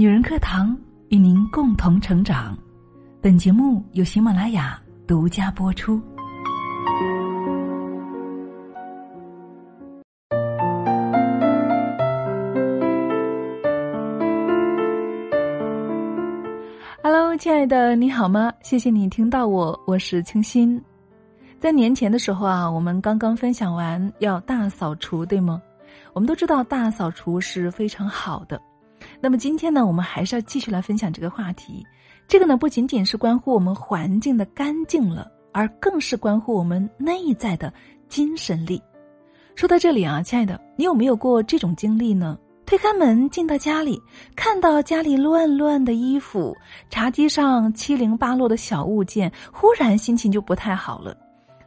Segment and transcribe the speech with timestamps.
[0.00, 2.56] 女人课堂与您共同成长。
[3.20, 6.00] 本节目由喜马拉雅独家播出。
[17.02, 18.52] Hello，亲爱的，你好吗？
[18.62, 20.80] 谢谢你听到我，我是清新。
[21.58, 25.60] 在年前的时候啊，我们刚刚分享完要大扫除，对吗？
[26.12, 28.62] 我们都知道大扫除是非常好的。
[29.20, 31.84] 那么今天呢，我们还是要继续来分享这个话题。
[32.26, 37.72] 这个呢，不仅仅是关乎我们环境的干净了，而更是关乎我们内在的
[38.08, 38.80] 精神力。
[39.54, 42.38] 说到这里啊，亲爱的，你有没有过这种经历呢？
[42.64, 44.00] 推开门进到家里，
[44.36, 46.54] 看到家里乱乱的衣服，
[46.90, 51.16] 茶几上七零八落的小物件，忽然心情就不太好了。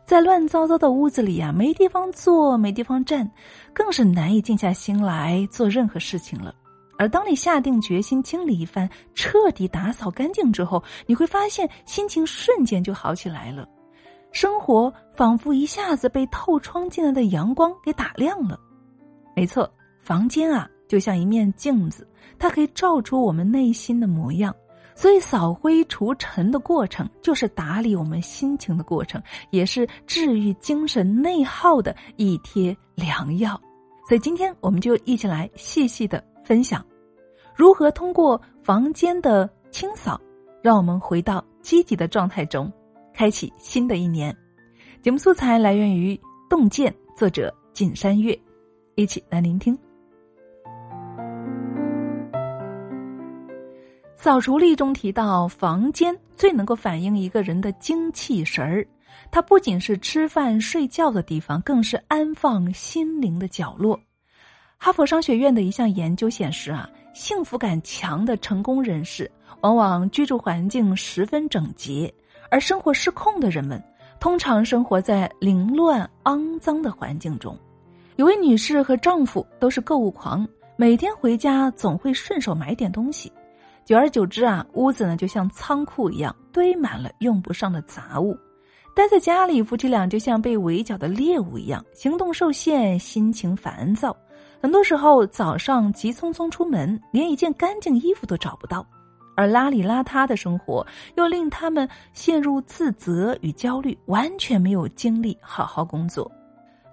[0.05, 3.29] 在乱糟糟的屋子里呀，没地方坐，没地方站，
[3.73, 6.53] 更是难以静下心来做任何事情了。
[7.01, 13.67] 而当你下定决心清理一番、彻底打扫干净之后，你会发现心情瞬间就好起来了，
[14.31, 18.59] 生活仿佛一下子被透窗进来的阳光给打亮了。
[19.35, 19.67] 没错，
[19.99, 24.55] 房间啊就像一面镜子，它可以照出我们内心的模样。
[24.93, 33.59] 所以，扫灰除尘的过程就是打理我们心情的过程，也是治愈精神内耗的一贴良药。
[34.07, 36.85] 所以，今天我们就一起来细细的分享。
[37.55, 40.19] 如何通过房间的清扫，
[40.61, 42.71] 让我们回到积极的状态中，
[43.13, 44.35] 开启新的一年？
[45.01, 46.15] 节目素材来源于
[46.49, 48.37] 《洞见》，作者景山月，
[48.95, 49.77] 一起来聆听。
[54.15, 58.87] 扫除力中提到，房间最能够反映一个人的精气神儿，
[59.31, 63.99] 它不仅是吃饭睡觉的地方，更是安放心灵的角落。
[64.77, 66.89] 哈佛商学院的一项研究显示啊。
[67.13, 69.29] 幸福感强的成功人士，
[69.61, 72.09] 往往居住环境十分整洁；
[72.49, 73.81] 而生活失控的人们，
[74.19, 77.57] 通常生活在凌乱肮脏的环境中。
[78.15, 80.47] 有位女士和丈夫都是购物狂，
[80.77, 83.31] 每天回家总会顺手买点东西。
[83.83, 88.37] 久而久之啊，屋子呢就像仓库一样，堆满了用不上的杂物。
[88.93, 94.15] 待在家里，夫妻俩就像被围剿的猎物一样，行动受限，心情烦躁。
[94.61, 98.85] 很多时候，早上急匆匆出门，连一件干净衣服都找不到，
[99.35, 100.85] 而邋里邋遢的生活
[101.15, 106.31] 又令他们陷入自责与焦虑，完全没有精力好好工作。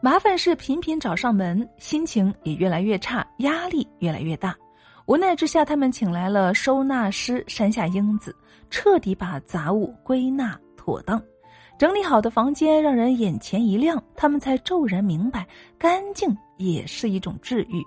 [0.01, 4.57] 麻烦事频频找上门，心情也越来越差，压力越来越大。
[5.05, 8.35] 无奈之下，他们请来了收纳师山下英子，
[8.71, 11.21] 彻底把杂物归纳妥当。
[11.79, 15.47] 整理好的房间让人眼前一亮，他们才骤然明白，
[15.79, 17.81] 干净也是一种治愈。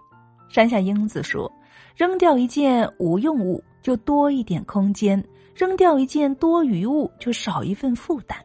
[0.47, 1.51] 山下英子说
[1.93, 5.21] ：“扔掉一件无用物，就多一点空间；
[5.53, 8.37] 扔掉一件多余物，就少一份负担；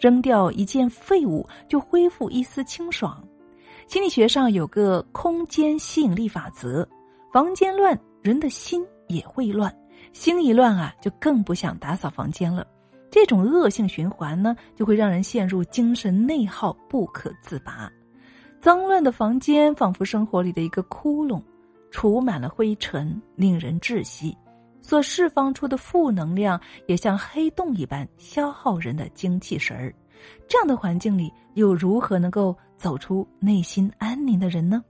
[0.00, 3.22] 扔掉一件废物，就恢复一丝清爽。”
[3.88, 6.88] 心理学上有个空间吸引力法则：
[7.30, 9.70] 房间乱，人的心也会乱；
[10.14, 12.66] 心一乱啊，就更不想打扫房间了。
[13.16, 17.90] 这种恶性循环呢，就会让人陷入精神内耗，不可自拔。
[18.60, 21.42] 脏乱的房间仿佛生活里的一个窟窿，
[21.90, 24.36] 储满了灰尘，令人窒息。
[24.82, 29.90] 所释放出的负能量也像黑洞一般，消耗人的精气神儿。
[30.46, 34.84] 这样的环境里，又如何能够走出内心安宁的人呢？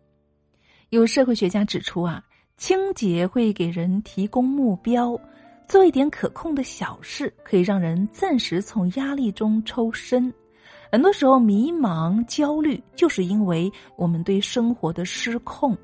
[0.88, 2.20] 有社会学家指出啊，
[2.56, 5.16] 清洁会给人提供目标。
[5.68, 10.32] 做一点可控的小事，可以让人暂时从压力中抽身。
[10.92, 15.76] 很多时候，迷茫、焦虑，就是因为我们对生活的失控。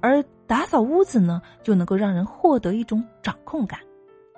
[0.00, 3.78] 而打扫屋子呢，就能够让人获得一种掌控感。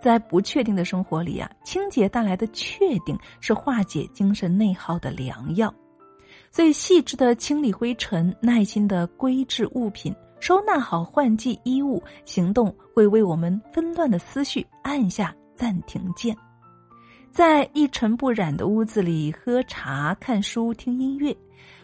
[0.00, 5.72] 在不确定的生活里啊，清洁带来的确定是化解精神内耗的良药。
[6.50, 10.14] 所以，细致的清理灰尘，耐心的归置物品。
[10.40, 16.36] 收纳好换季衣物，行动会为我们纷乱的思绪按下暂停键。
[17.30, 21.36] 在一尘不染的屋子里喝茶、看书、听音乐，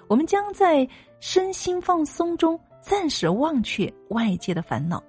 [0.08, 0.88] 我们将在
[1.20, 5.02] 身心放松中暂时忘却外界的烦恼。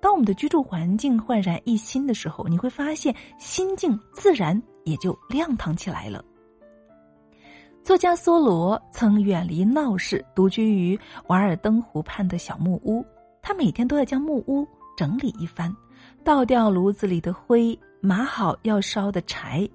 [0.00, 6.24] 当我们的居住环境焕然一新的时候，你会发现心境自然也就亮堂起来了。
[7.84, 13.04] 作家梭罗曾远离闹市，独居于瓦尔登湖畔的小木屋。
[13.42, 14.66] 他每天都要将木屋
[14.96, 15.70] 整理一番，
[16.24, 19.68] 倒掉炉子里的灰，码好要烧的柴，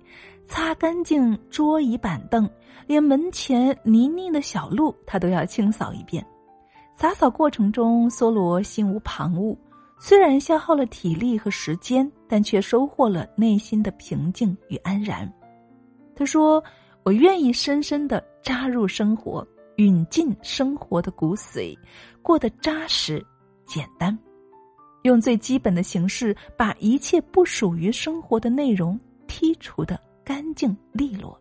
[0.48, 2.50] 擦干净桌椅板凳，
[2.88, 6.26] 连门前泥泞的小路他都要清扫一遍。
[6.96, 9.56] 洒扫过程中，梭罗心无旁骛，
[10.00, 15.32] 虽然消耗了体力和时间，但却收获了内心的平静与安然。
[16.16, 16.62] 他说
[17.04, 19.46] ：“我愿意深深的扎入生活，
[19.78, 21.78] 允进生活的骨髓，
[22.22, 23.26] 过得扎实、
[23.66, 24.18] 简单，
[25.04, 31.40] 用最基本的形式把一切不属于生活的内容剔除的干净利落。”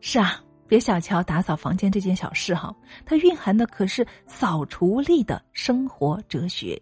[0.00, 0.42] 是啊。
[0.68, 2.74] 别小瞧打扫房间这件小事哈，
[3.04, 6.76] 它蕴含的可是扫除力的生活哲学。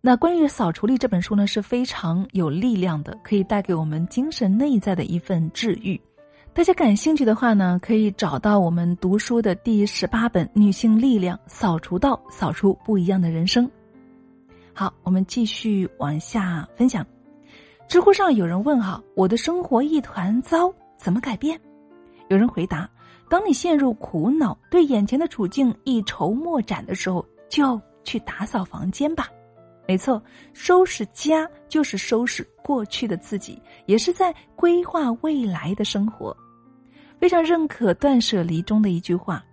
[0.00, 6.00] 那关于扫除力这本书呢，是非常有力量的，可以带给我们精神内在的一份治愈。
[6.54, 13.68] 大家感兴趣的话呢，可以找到我们读书的第十八本《女性力量扫除道》，扫出不一样的人生。
[14.74, 17.06] 好，我们继续往下分享。
[17.88, 21.58] 知乎上有人问哈，我的生活一团糟，怎么改变？
[22.28, 22.88] 有人回答。
[23.30, 29.26] 当你陷入苦恼、对眼前的处境一筹莫展的时候，就去打扫房间吧。
[29.92, 30.22] 没错，
[30.54, 36.34] 收拾家就是收拾过去的自己，也是在规划未来的生活。
[37.20, 39.44] 非常认可断舍离中的一句话：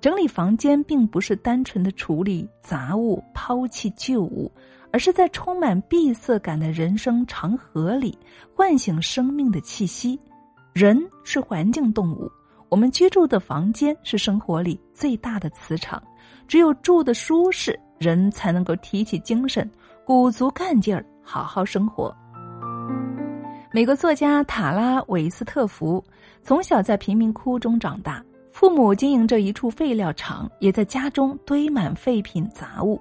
[0.00, 4.48] 整理房间并不是单纯的处理杂物、抛弃旧物，
[4.92, 8.16] 而是在充满闭塞感的人生长河里
[8.54, 10.16] 唤醒生命的气息。
[10.72, 12.30] 人是环境动物。
[12.68, 16.00] 我们居住的房间是生活里最大的磁场，
[16.46, 19.68] 只有住的舒适，人才能够提起精神，
[20.10, 22.12] 鼓足干劲儿，好好生活。
[23.70, 26.04] 美国作家塔拉·韦斯特福
[26.42, 28.20] 从小在贫民窟中长大，
[28.50, 33.00] 父母经营着一处废料厂，也在家中堆满废品杂物。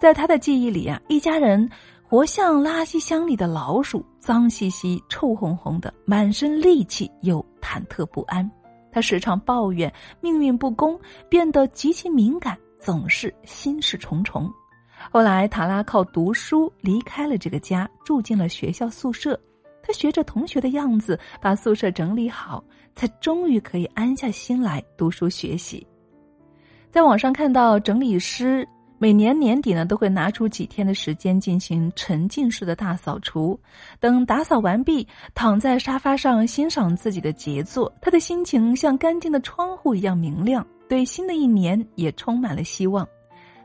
[0.00, 1.70] 在他的记忆里啊，一家人
[2.02, 8.50] 活像垃圾箱里的老鼠，脏兮兮、臭烘烘的，满身戾气又忐忑不安。
[8.90, 14.52] 他时常抱怨命运不公，变得极其敏感，总是心事重重。
[15.10, 19.38] 后来，塔拉靠读书离开了这个家，住进了学校宿舍。
[19.82, 22.62] 他学着同学的样子，把宿舍整理好，
[22.94, 25.86] 才终于可以安下心来读书学习。
[26.90, 28.68] 在网上看到整理师。
[29.00, 33.56] 每年年底呢，都会拿出几天的时间进行沉浸式的大扫除。
[34.00, 35.06] 等打扫完毕，
[35.36, 43.06] 躺在沙发上欣赏自己的杰作，他的心情像干净的窗户一样明亮，对新的一年也充满了希望。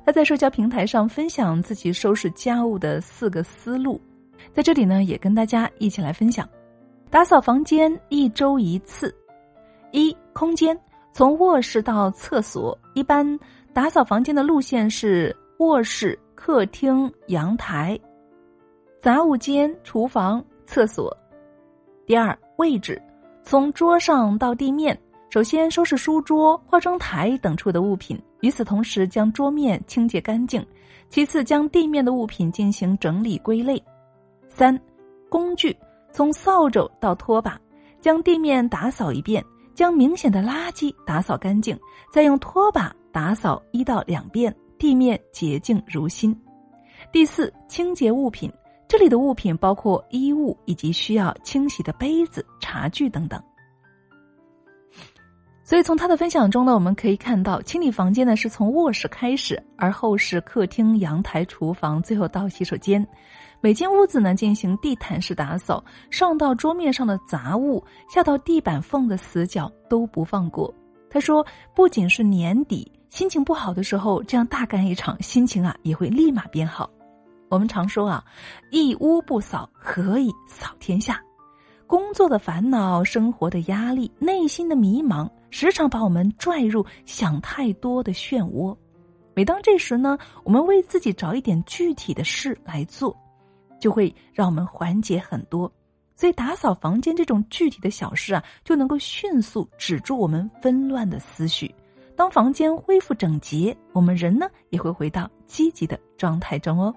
[0.05, 3.99] 他在社交平台上分享自己收拾家务的四个思路，
[4.51, 6.47] 在这里呢，也跟大家一起来分享：
[7.09, 9.13] 打扫房间一周一次。
[9.91, 10.77] 一空间
[11.11, 13.39] 从卧室到厕所，一般。
[13.73, 17.99] 打扫房间的路线是卧室、客厅、阳台、
[19.01, 21.11] 杂物间、厨房、厕所。
[22.05, 23.01] 第二位置，
[23.41, 24.95] 从桌上到地面，
[25.33, 30.61] 首先收拾书桌、化妆台等处的物品，与此同时将桌面清洁干净；
[31.09, 33.83] 其次将地面的物品进行整理归类。
[34.47, 34.79] 三
[35.29, 35.75] 工具，
[36.11, 37.59] 从扫帚到拖把，
[37.99, 39.43] 将地面打扫一遍，
[39.73, 41.75] 将明显的垃圾打扫干净，
[42.11, 42.95] 再用拖把。
[43.11, 46.39] 打扫一到两遍，地面洁净如新。
[47.11, 48.53] 第四，清洁物品，
[48.87, 53.41] 这里的物品包括衣物以及需要清洗的杯子、茶具等等。
[55.65, 63.05] 所以从他的分享中呢，我们可以看到，清理房间呢是从卧室开始，而后是客厅、阳台、厨房，最后到洗手间。
[63.61, 67.81] 每间屋子呢进行地毯式打扫，上到桌面上的杂物，
[68.13, 70.73] 下到地板缝的死角都不放过。
[71.09, 72.91] 他说，不仅是年底。
[73.09, 76.89] 心情不好的时候，这样大干一场，心情啊也会立马变好。
[77.47, 78.25] 我们常说啊，
[78.71, 81.21] 一屋不扫，何以扫天下？
[81.85, 88.75] 工作的烦恼、生活的压力、内心的迷茫，时常把我们拽入想太多的漩涡。
[89.35, 93.15] 每当这时呢，我们为自己找一点具体的事来做，
[93.79, 95.71] 就会让我们缓解很多。
[96.15, 101.71] 所以，打扫房间这种具体的小事啊，就能够迅速止住我们纷乱的思绪。
[102.15, 106.91] 当房间恢复整洁，我们人呢也会回到积极的状态中哦。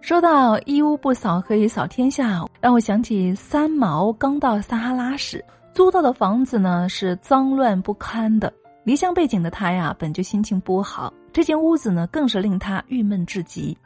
[0.00, 5.44] 说到一屋不扫何以扫天下，让我想起三毛刚到撒哈拉时
[5.76, 8.50] 租到的房子呢是脏乱不堪的。
[8.82, 13.76] 离乡背景的他呀，本就心情不好，这间屋子呢更是令他郁闷至极。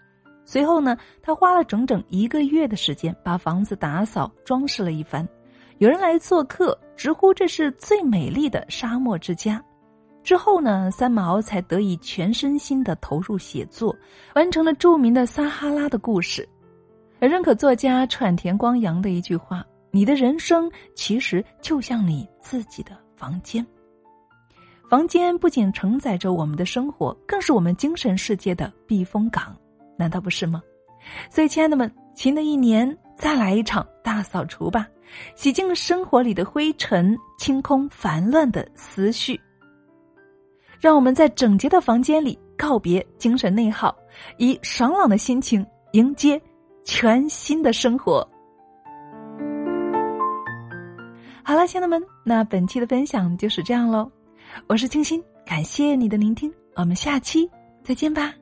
[0.45, 5.29] 随后呢，他花了整整一个月的时间把房子打扫装饰了一番。
[5.79, 9.61] 有人来做客，直呼这是最美丽的沙漠之家。
[10.23, 13.93] 之后呢，三毛才得以全身心的投入写作，
[14.37, 16.43] 完成了著名的《撒哈拉的故事》。
[17.19, 23.67] 而认可作家川田光阳的一句话：“你的人生其实就像你自己的房间，
[24.89, 29.57] 房间不仅承载着我们的生活，更是我们精神世界的避风港，
[29.97, 30.63] 难道不是吗？”
[31.31, 34.87] 所以，亲爱的们，新的一年再来一场大扫除吧，
[35.35, 39.41] 洗净生活里的灰尘，清空烦乱的思绪。
[40.79, 43.97] 让我们在整洁的房间里告别精神内耗，
[44.39, 46.41] 以爽朗的心情迎接
[46.85, 48.27] 全新的生活。
[51.51, 54.09] 好了，亲爱的们，那本期的分享就是这样喽。
[54.69, 57.51] 我是清新，感谢你的聆听，我们下期
[57.83, 58.33] 再见吧。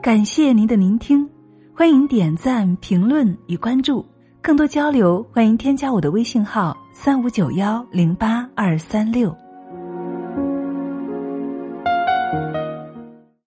[0.00, 1.28] 感谢您的聆听，
[1.76, 4.02] 欢迎点赞、评论与关注，
[4.40, 9.36] 更多交流，欢迎添加我的微信号三五九幺零八二三六。